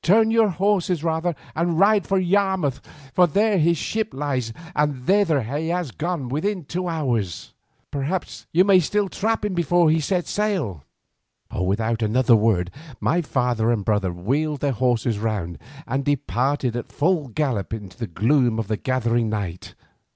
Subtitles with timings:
[0.00, 2.80] Turn your horses rather and ride for Yarmouth,
[3.14, 7.54] for there his ship lies and thither he has gone with two hours' start.
[7.90, 10.84] Perhaps you may still trap him before he sets sail."
[11.60, 17.26] Without another word my father and brother wheeled their horses round and departed at full
[17.26, 19.74] gallop into the gloom of the gathering night.